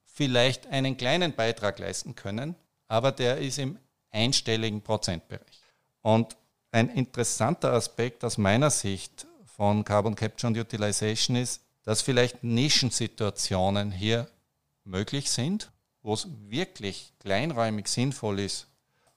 [0.05, 2.55] vielleicht einen kleinen Beitrag leisten können,
[2.87, 3.77] aber der ist im
[4.11, 5.61] einstelligen Prozentbereich.
[6.01, 6.37] Und
[6.71, 13.91] ein interessanter Aspekt aus meiner Sicht von Carbon Capture und Utilization ist, dass vielleicht Nischensituationen
[13.91, 14.27] hier
[14.83, 18.67] möglich sind, wo es wirklich kleinräumig sinnvoll ist,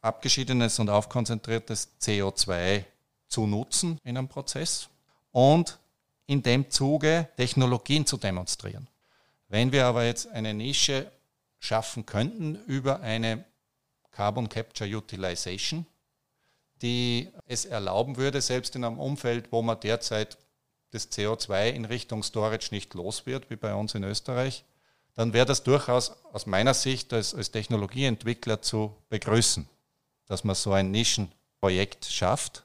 [0.02, 2.84] abgeschiedenes und aufkonzentriertes CO2
[3.28, 4.90] zu nutzen in einem Prozess
[5.32, 5.78] und
[6.26, 8.88] in dem Zuge Technologien zu demonstrieren.
[9.48, 11.10] Wenn wir aber jetzt eine Nische
[11.60, 13.44] schaffen könnten über eine
[14.10, 15.86] Carbon Capture Utilization,
[16.82, 20.38] die es erlauben würde, selbst in einem Umfeld, wo man derzeit
[20.90, 24.64] das CO2 in Richtung Storage nicht los wird, wie bei uns in Österreich,
[25.14, 29.68] dann wäre das durchaus aus meiner Sicht als, als Technologieentwickler zu begrüßen,
[30.26, 32.64] dass man so ein Nischenprojekt schafft,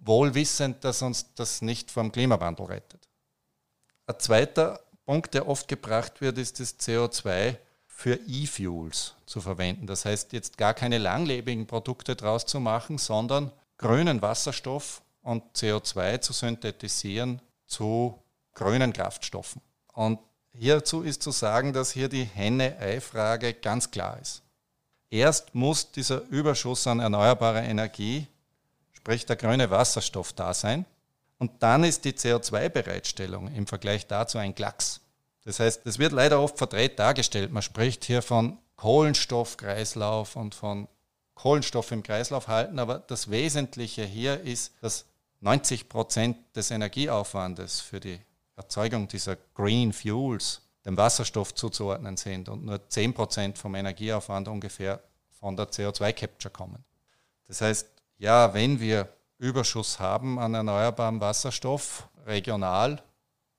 [0.00, 3.08] wohl wissend, dass uns das nicht vom Klimawandel rettet.
[4.06, 7.56] Ein zweiter Punkt, der oft gebracht wird, ist das CO2
[7.96, 9.86] für E-Fuels zu verwenden.
[9.86, 16.20] Das heißt, jetzt gar keine langlebigen Produkte draus zu machen, sondern grünen Wasserstoff und CO2
[16.20, 18.18] zu synthetisieren zu
[18.52, 19.62] grünen Kraftstoffen.
[19.92, 20.18] Und
[20.52, 24.42] hierzu ist zu sagen, dass hier die Henne-Ei-Frage ganz klar ist.
[25.08, 28.26] Erst muss dieser Überschuss an erneuerbarer Energie,
[28.92, 30.84] sprich der grüne Wasserstoff, da sein.
[31.38, 35.00] Und dann ist die CO2-Bereitstellung im Vergleich dazu ein Klacks.
[35.44, 37.52] Das heißt, es wird leider oft verdreht dargestellt.
[37.52, 40.88] Man spricht hier von Kohlenstoffkreislauf und von
[41.34, 45.04] Kohlenstoff im Kreislauf halten, aber das Wesentliche hier ist, dass
[45.40, 48.18] 90 Prozent des Energieaufwandes für die
[48.56, 55.56] Erzeugung dieser Green Fuels dem Wasserstoff zuzuordnen sind und nur 10% vom Energieaufwand ungefähr von
[55.56, 56.84] der CO2-Capture kommen.
[57.48, 63.02] Das heißt, ja, wenn wir Überschuss haben an erneuerbarem Wasserstoff, regional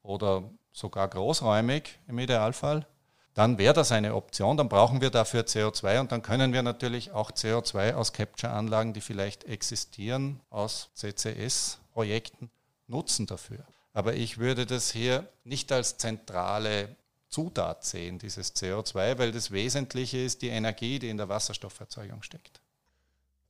[0.02, 0.44] oder
[0.76, 2.86] sogar großräumig im Idealfall,
[3.34, 7.12] dann wäre das eine Option, dann brauchen wir dafür CO2 und dann können wir natürlich
[7.12, 12.50] auch CO2 aus Capture-Anlagen, die vielleicht existieren, aus CCS-Projekten
[12.88, 13.66] nutzen dafür.
[13.94, 16.96] Aber ich würde das hier nicht als zentrale
[17.30, 22.62] Zutat sehen, dieses CO2, weil das Wesentliche ist die Energie, die in der Wasserstofferzeugung steckt.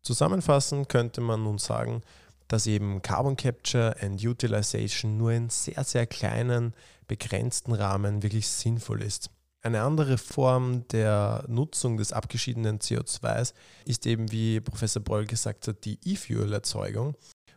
[0.02, 2.04] Zusammenfassend könnte man nun sagen,
[2.48, 6.74] dass eben Carbon Capture and Utilization nur in sehr, sehr kleinen,
[7.08, 9.30] begrenzten Rahmen wirklich sinnvoll ist.
[9.62, 13.54] Eine andere Form der Nutzung des abgeschiedenen CO2s
[13.86, 17.16] ist eben, wie Professor Boll gesagt hat, die E-Fuel-Erzeugung.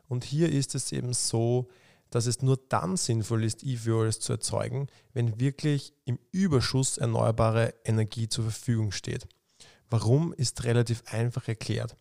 [0.09, 1.69] Und hier ist es eben so,
[2.11, 8.29] dass es nur dann sinnvoll ist, E-Fuels zu erzeugen, wenn wirklich im Überschuss erneuerbare Energie
[8.29, 9.27] zur Verfügung steht.
[9.91, 11.95] Warum ist relativ einfach erklärt.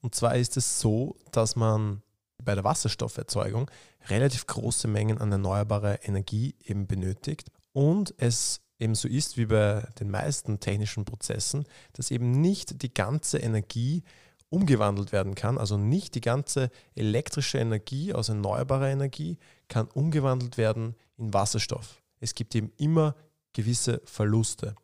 [0.00, 2.01] Und zwar ist es so, dass man
[2.44, 3.70] bei der Wasserstofferzeugung
[4.08, 9.86] relativ große Mengen an erneuerbarer Energie eben benötigt und es eben so ist wie bei
[10.00, 14.02] den meisten technischen Prozessen, dass eben nicht die ganze Energie
[14.50, 20.94] umgewandelt werden kann, also nicht die ganze elektrische Energie aus erneuerbarer Energie kann umgewandelt werden
[21.16, 22.02] in Wasserstoff.
[22.20, 23.14] Es gibt eben immer
[23.54, 24.74] gewisse Verluste.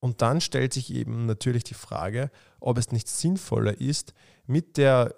[0.00, 2.30] Und dann stellt sich eben natürlich die Frage,
[2.60, 4.12] ob es nicht sinnvoller ist,
[4.46, 5.14] mit der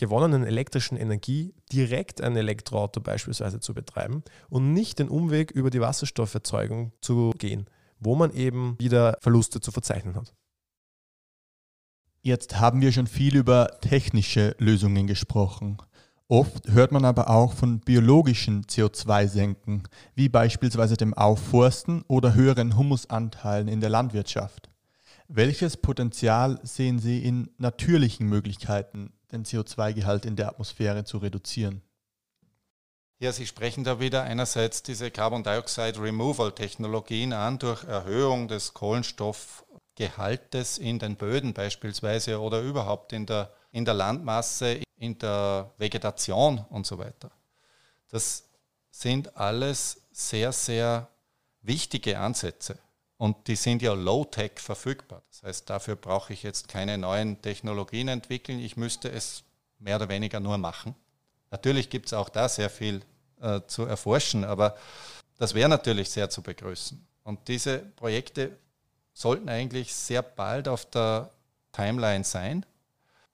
[0.00, 5.82] gewonnenen elektrischen Energie direkt ein Elektroauto beispielsweise zu betreiben und nicht den Umweg über die
[5.82, 7.66] Wasserstofferzeugung zu gehen,
[7.98, 10.34] wo man eben wieder Verluste zu verzeichnen hat.
[12.22, 15.76] Jetzt haben wir schon viel über technische Lösungen gesprochen.
[16.28, 19.82] Oft hört man aber auch von biologischen CO2-Senken,
[20.14, 24.70] wie beispielsweise dem Aufforsten oder höheren Humusanteilen in der Landwirtschaft.
[25.28, 31.82] Welches Potenzial sehen Sie in natürlichen Möglichkeiten, den CO2-Gehalt in der Atmosphäre zu reduzieren?
[33.18, 38.72] Ja, Sie sprechen da wieder einerseits diese Carbon Dioxide Removal Technologien an durch Erhöhung des
[38.72, 46.64] Kohlenstoffgehaltes in den Böden beispielsweise oder überhaupt in der, in der Landmasse, in der Vegetation
[46.70, 47.30] und so weiter.
[48.08, 48.48] Das
[48.90, 51.10] sind alles sehr, sehr
[51.60, 52.78] wichtige Ansätze.
[53.20, 55.20] Und die sind ja low-tech verfügbar.
[55.28, 58.58] Das heißt, dafür brauche ich jetzt keine neuen Technologien entwickeln.
[58.60, 59.42] Ich müsste es
[59.78, 60.94] mehr oder weniger nur machen.
[61.50, 63.02] Natürlich gibt es auch da sehr viel
[63.42, 64.74] äh, zu erforschen, aber
[65.36, 67.06] das wäre natürlich sehr zu begrüßen.
[67.22, 68.56] Und diese Projekte
[69.12, 71.28] sollten eigentlich sehr bald auf der
[71.72, 72.64] Timeline sein.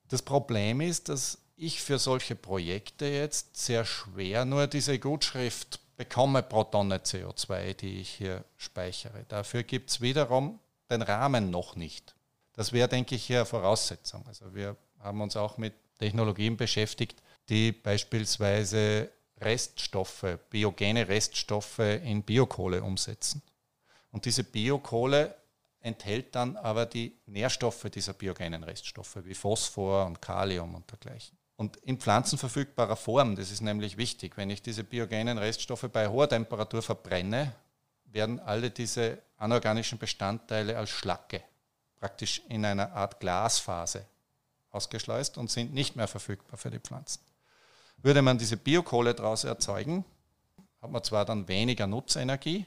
[0.09, 6.43] Das Problem ist, dass ich für solche Projekte jetzt sehr schwer nur diese Gutschrift bekomme
[6.43, 9.25] pro Tonne CO2, die ich hier speichere.
[9.29, 10.59] Dafür gibt es wiederum
[10.91, 12.15] den Rahmen noch nicht.
[12.53, 14.27] Das wäre, denke ich, hier eine Voraussetzung.
[14.27, 22.83] Also wir haben uns auch mit Technologien beschäftigt, die beispielsweise Reststoffe, biogene Reststoffe in Biokohle
[22.83, 23.43] umsetzen.
[24.11, 25.35] Und diese Biokohle
[25.81, 31.36] enthält dann aber die Nährstoffe dieser biogenen Reststoffe wie Phosphor und Kalium und dergleichen.
[31.57, 36.29] Und in pflanzenverfügbarer Form, das ist nämlich wichtig, wenn ich diese biogenen Reststoffe bei hoher
[36.29, 37.55] Temperatur verbrenne,
[38.05, 41.43] werden alle diese anorganischen Bestandteile als Schlacke
[41.97, 44.07] praktisch in einer Art Glasphase
[44.71, 47.21] ausgeschleust und sind nicht mehr verfügbar für die Pflanzen.
[47.99, 50.05] Würde man diese Biokohle daraus erzeugen,
[50.83, 52.67] hat man zwar dann weniger Nutzenergie,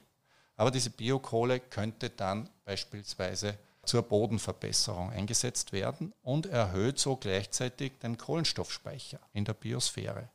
[0.58, 3.58] aber diese Biokohle könnte dann beispielsweise
[3.90, 10.30] zur Bodenverbesserung eingesetzt werden und erhöht so gleichzeitig den Kohlenstoffspeicher in der Biosphäre.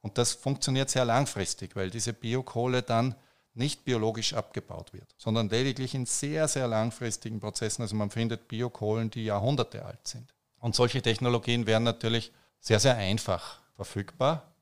[0.00, 3.14] Und das funktioniert sehr langfristig, weil diese Biokohle dann
[3.52, 7.82] nicht biologisch abgebaut wird, sondern lediglich in sehr, sehr langfristigen Prozessen.
[7.82, 10.34] Also man findet Biokohlen, die Jahrhunderte alt sind.
[10.58, 14.53] Und solche Technologien wären natürlich sehr, sehr einfach verfügbar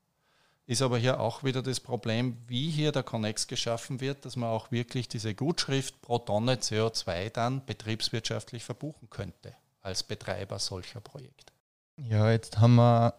[0.65, 4.49] ist aber hier auch wieder das Problem, wie hier der Connex geschaffen wird, dass man
[4.49, 11.51] auch wirklich diese Gutschrift pro Tonne CO2 dann betriebswirtschaftlich verbuchen könnte als Betreiber solcher Projekte.
[11.97, 13.15] Ja, jetzt haben wir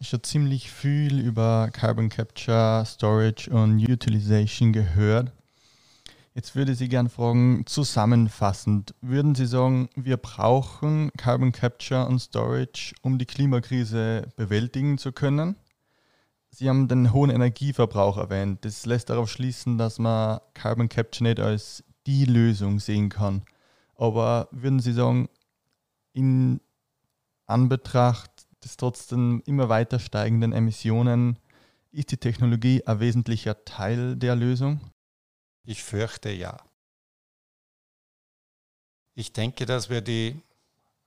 [0.00, 5.32] schon ziemlich viel über Carbon Capture, Storage und Utilization gehört.
[6.34, 12.18] Jetzt würde ich Sie gerne fragen, zusammenfassend, würden Sie sagen, wir brauchen Carbon Capture und
[12.18, 15.56] Storage, um die Klimakrise bewältigen zu können?
[16.56, 18.64] Sie haben den hohen Energieverbrauch erwähnt.
[18.64, 23.44] Das lässt darauf schließen, dass man Carbon Capture nicht als die Lösung sehen kann.
[23.96, 25.28] Aber würden Sie sagen,
[26.12, 26.60] in
[27.46, 28.30] Anbetracht
[28.62, 31.40] des trotzdem immer weiter steigenden Emissionen
[31.90, 34.80] ist die Technologie ein wesentlicher Teil der Lösung?
[35.64, 36.58] Ich fürchte ja.
[39.14, 40.40] Ich denke, dass wir die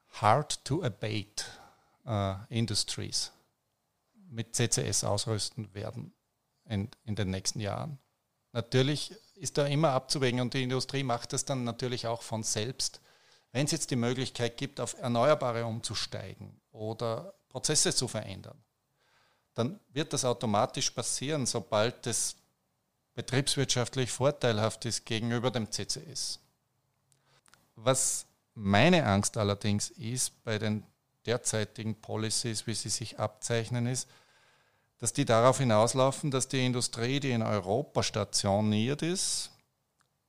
[0.10, 1.46] Hard-to-Abate
[2.06, 3.32] äh, Industries
[4.30, 6.14] mit CCS ausrüsten werden
[6.66, 8.00] in, in den nächsten Jahren.
[8.54, 13.02] Natürlich ist da immer abzuwägen und die Industrie macht das dann natürlich auch von selbst.
[13.52, 18.64] Wenn es jetzt die Möglichkeit gibt, auf Erneuerbare umzusteigen oder Prozesse zu verändern,
[19.54, 22.36] dann wird das automatisch passieren, sobald es
[23.16, 26.40] betriebswirtschaftlich vorteilhaft ist gegenüber dem CCS.
[27.76, 30.84] Was meine Angst allerdings ist bei den
[31.28, 34.08] derzeitigen Policies, wie sie sich abzeichnen, ist,
[35.00, 39.52] dass die darauf hinauslaufen, dass die Industrie, die in Europa stationiert ist,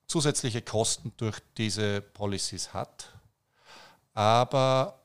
[0.07, 3.13] zusätzliche Kosten durch diese Policies hat,
[4.13, 5.01] aber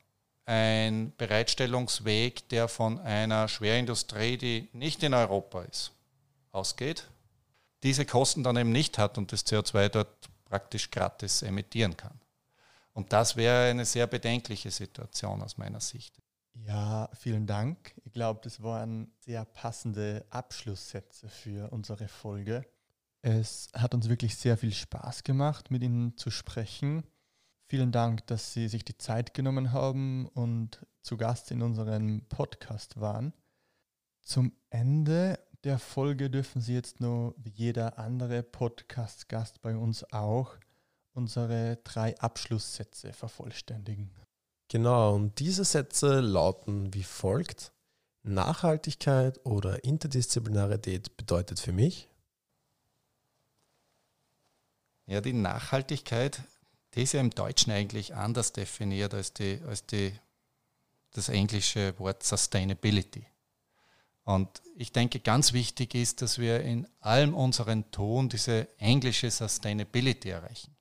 [0.46, 5.92] ein Bereitstellungsweg, der von einer Schwerindustrie, die nicht in Europa ist,
[6.52, 7.08] ausgeht,
[7.84, 12.20] diese Kosten dann eben nicht hat und das CO2 dort praktisch gratis emittieren kann.
[12.94, 16.22] Und das wäre eine sehr bedenkliche Situation aus meiner Sicht.
[16.54, 17.94] Ja, vielen Dank.
[18.04, 22.64] Ich glaube, das waren sehr passende Abschlusssätze für unsere Folge.
[23.22, 27.04] Es hat uns wirklich sehr viel Spaß gemacht, mit Ihnen zu sprechen.
[27.68, 33.00] Vielen Dank, dass Sie sich die Zeit genommen haben und zu Gast in unserem Podcast
[33.00, 33.34] waren.
[34.22, 40.56] Zum Ende der Folge dürfen Sie jetzt nur wie jeder andere Podcast-Gast bei uns auch
[41.14, 44.12] unsere drei Abschlusssätze vervollständigen.
[44.68, 47.72] Genau, und diese Sätze lauten wie folgt.
[48.24, 52.10] Nachhaltigkeit oder Interdisziplinarität bedeutet für mich?
[55.06, 56.42] Ja, die Nachhaltigkeit,
[56.94, 60.14] die ist ja im Deutschen eigentlich anders definiert als, die, als die,
[61.12, 63.26] das englische Wort Sustainability.
[64.24, 70.30] Und ich denke, ganz wichtig ist, dass wir in allem unseren Ton diese englische Sustainability
[70.30, 70.73] erreichen.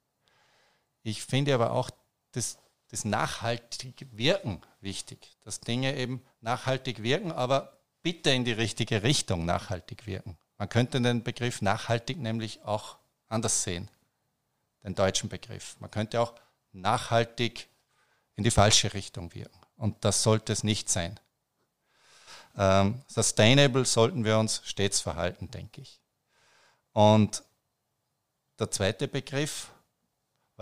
[1.02, 1.90] Ich finde aber auch
[2.32, 9.02] das, das nachhaltig Wirken wichtig, dass Dinge eben nachhaltig wirken, aber bitte in die richtige
[9.02, 10.36] Richtung nachhaltig wirken.
[10.58, 12.98] Man könnte den Begriff nachhaltig nämlich auch
[13.28, 13.90] anders sehen,
[14.84, 15.76] den deutschen Begriff.
[15.80, 16.34] Man könnte auch
[16.72, 17.68] nachhaltig
[18.36, 19.58] in die falsche Richtung wirken.
[19.76, 21.18] Und das sollte es nicht sein.
[22.56, 26.00] Ähm, sustainable sollten wir uns stets verhalten, denke ich.
[26.92, 27.42] Und
[28.58, 29.70] der zweite Begriff,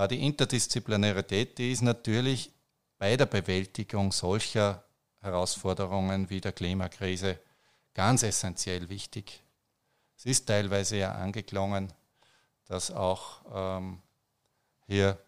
[0.09, 2.53] die Interdisziplinarität, die ist natürlich
[2.99, 4.85] bei der Bewältigung solcher
[5.21, 7.39] Herausforderungen wie der Klimakrise
[7.95, 9.43] ganz essentiell wichtig.
[10.17, 11.93] Es ist teilweise ja angeklungen,
[12.67, 14.01] dass auch ähm,
[14.87, 15.19] hier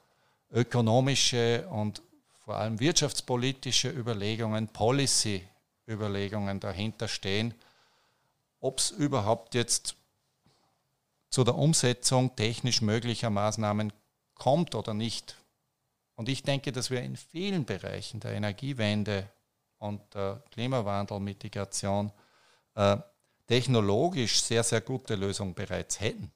[0.51, 2.03] ökonomische und
[2.45, 7.55] vor allem wirtschaftspolitische Überlegungen, Policy-Überlegungen dahinter stehen,
[8.61, 9.97] ob es überhaupt jetzt
[11.31, 13.93] zu der Umsetzung technisch möglicher Maßnahmen
[14.43, 15.37] kommt oder nicht.
[16.17, 19.31] Und ich denke, dass wir in vielen Bereichen der Energiewende
[19.79, 22.11] und der Klimawandelmitigation
[22.75, 22.97] äh,
[23.47, 26.33] technologisch sehr, sehr gute Lösungen bereits hätten.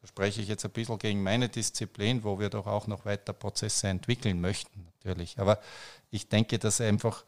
[0.00, 3.34] Da spreche ich jetzt ein bisschen gegen meine Disziplin, wo wir doch auch noch weiter
[3.34, 5.38] Prozesse entwickeln möchten, natürlich.
[5.38, 5.60] Aber
[6.10, 7.26] ich denke, dass einfach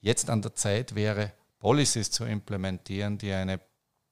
[0.00, 3.60] jetzt an der Zeit wäre, Policies zu implementieren, die eine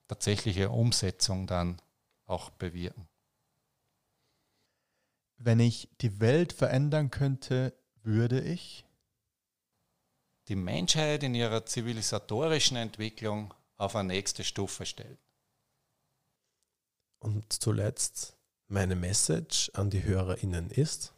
[0.07, 1.81] tatsächliche Umsetzung dann
[2.27, 3.08] auch bewirken.
[5.41, 7.73] Wenn ich die Welt verändern könnte,
[8.03, 8.85] würde ich
[10.49, 15.17] die Menschheit in ihrer zivilisatorischen Entwicklung auf eine nächste Stufe stellen.
[17.19, 18.35] Und zuletzt,
[18.67, 21.13] meine Message an die Hörerinnen ist,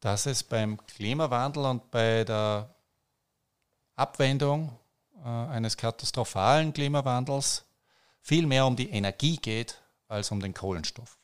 [0.00, 2.74] dass es beim Klimawandel und bei der
[3.94, 4.78] Abwendung
[5.24, 7.64] äh, eines katastrophalen Klimawandels
[8.20, 11.21] viel mehr um die Energie geht als um den Kohlenstoff.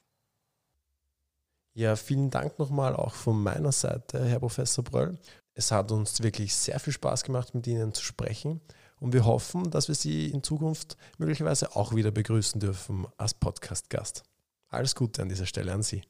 [1.75, 5.19] Ja, vielen Dank nochmal auch von meiner Seite, Herr Professor Bröll.
[5.55, 8.61] Es hat uns wirklich sehr viel Spaß gemacht, mit Ihnen zu sprechen.
[9.01, 14.25] Und wir hoffen, dass wir Sie in Zukunft möglicherweise auch wieder begrüßen dürfen als Podcast-Gast.
[14.69, 16.03] Alles Gute an dieser Stelle an Sie.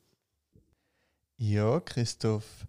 [1.37, 2.67] Ja, Christoph,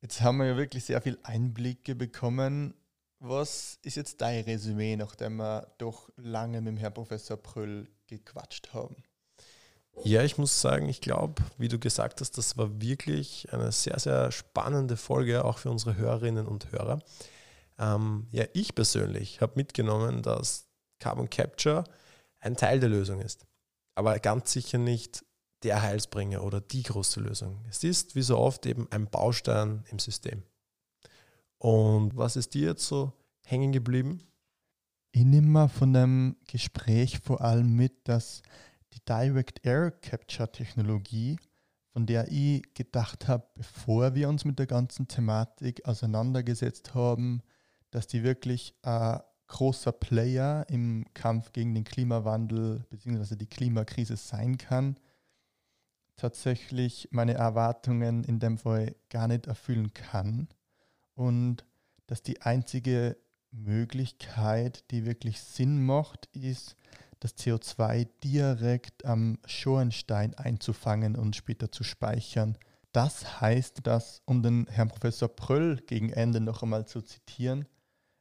[0.00, 2.74] jetzt haben wir ja wirklich sehr viel Einblicke bekommen.
[3.20, 8.72] Was ist jetzt dein Resümee, nachdem wir doch lange mit dem Herrn Professor Bröll gequatscht
[8.72, 8.96] haben?
[10.04, 13.98] Ja, ich muss sagen, ich glaube, wie du gesagt hast, das war wirklich eine sehr,
[13.98, 17.00] sehr spannende Folge, auch für unsere Hörerinnen und Hörer.
[17.78, 20.68] Ähm, ja, ich persönlich habe mitgenommen, dass
[20.98, 21.84] Carbon Capture
[22.40, 23.46] ein Teil der Lösung ist,
[23.94, 25.24] aber ganz sicher nicht
[25.62, 27.64] der Heilsbringer oder die große Lösung.
[27.68, 30.42] Es ist wie so oft eben ein Baustein im System.
[31.58, 33.12] Und was ist dir jetzt so
[33.44, 34.22] hängen geblieben?
[35.10, 38.42] Ich nehme mal von dem Gespräch vor allem mit, dass
[38.92, 41.38] die Direct Air Capture Technologie
[41.98, 47.42] von der ich gedacht habe, bevor wir uns mit der ganzen Thematik auseinandergesetzt haben,
[47.90, 49.18] dass die wirklich ein
[49.48, 53.34] großer Player im Kampf gegen den Klimawandel bzw.
[53.34, 55.00] die Klimakrise sein kann,
[56.14, 60.46] tatsächlich meine Erwartungen in dem Fall gar nicht erfüllen kann
[61.14, 61.64] und
[62.06, 63.16] dass die einzige
[63.50, 66.76] Möglichkeit, die wirklich Sinn macht, ist,
[67.20, 72.56] das CO2 direkt am Schornstein einzufangen und später zu speichern.
[72.92, 77.66] Das heißt, dass, um den Herrn Professor Pröll gegen Ende noch einmal zu zitieren,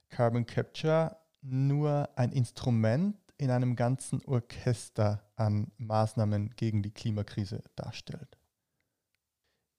[0.09, 8.37] Carbon Capture nur ein Instrument in einem ganzen Orchester an Maßnahmen gegen die Klimakrise darstellt.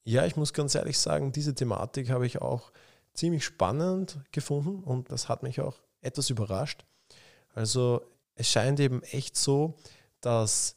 [0.04, 2.72] Ja, ich muss ganz ehrlich sagen, diese Thematik habe ich auch
[3.12, 6.86] ziemlich spannend gefunden und das hat mich auch etwas überrascht.
[7.54, 8.02] Also
[8.39, 9.74] es scheint eben echt so,
[10.20, 10.76] dass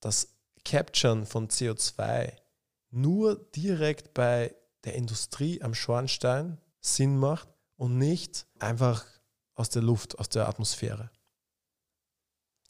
[0.00, 0.28] das
[0.64, 2.32] Capturen von CO2
[2.90, 9.04] nur direkt bei der Industrie am Schornstein Sinn macht und nicht einfach
[9.54, 11.10] aus der Luft, aus der Atmosphäre.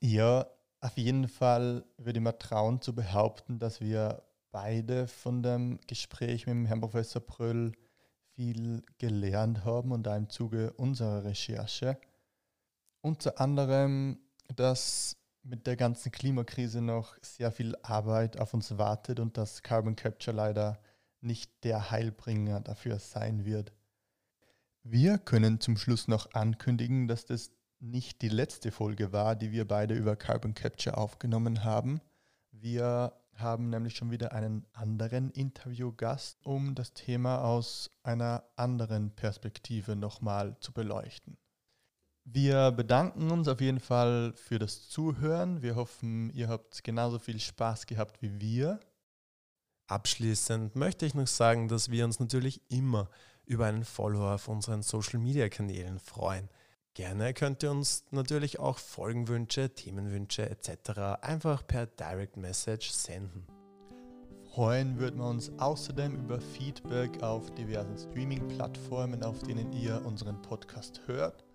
[0.01, 0.47] Ja,
[0.81, 6.47] auf jeden Fall würde ich mir trauen zu behaupten, dass wir beide von dem Gespräch
[6.47, 7.73] mit dem Herrn Professor Pröll
[8.35, 11.99] viel gelernt haben und da im Zuge unserer Recherche.
[13.07, 14.19] Unter anderem,
[14.57, 19.95] dass mit der ganzen Klimakrise noch sehr viel Arbeit auf uns wartet und dass Carbon
[19.95, 20.81] Capture leider
[21.21, 23.73] nicht der Heilbringer dafür sein wird.
[24.83, 29.69] Wir können zum Schluss noch ankündigen, dass das nicht die letzte Folge war, die wir
[29.69, 32.01] beide über Carbon Capture aufgenommen haben.
[32.51, 39.95] Wir haben nämlich schon wieder einen anderen Interviewgast, um das Thema aus einer anderen Perspektive
[39.95, 41.39] nochmal zu beleuchten.
[42.29, 45.63] Wir bedanken uns auf jeden Fall für das Zuhören.
[45.63, 48.81] Wir hoffen, ihr habt genauso viel Spaß gehabt wie wir.
[49.87, 53.09] Abschließend möchte ich noch sagen, dass wir uns natürlich immer
[53.45, 56.49] über einen Follower auf unseren Social-Media-Kanälen freuen.
[56.95, 61.23] Gerne könnt ihr uns natürlich auch Folgenwünsche, Themenwünsche etc.
[61.23, 63.47] einfach per Direct Message senden.
[64.53, 71.03] Freuen würden wir uns außerdem über Feedback auf diversen Streaming-Plattformen, auf denen ihr unseren Podcast
[71.07, 71.46] hört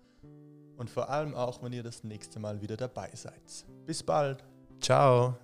[0.82, 3.64] und vor allem auch, wenn ihr das nächste Mal wieder dabei seid.
[3.86, 4.44] Bis bald.
[4.80, 5.36] Ciao.